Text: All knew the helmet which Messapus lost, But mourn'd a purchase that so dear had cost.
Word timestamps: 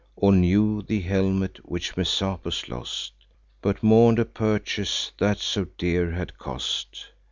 All 0.15 0.31
knew 0.31 0.81
the 0.81 0.99
helmet 1.01 1.59
which 1.63 1.95
Messapus 1.95 2.67
lost, 2.67 3.13
But 3.61 3.83
mourn'd 3.83 4.17
a 4.17 4.25
purchase 4.25 5.11
that 5.19 5.37
so 5.37 5.65
dear 5.77 6.09
had 6.09 6.39
cost. 6.39 7.05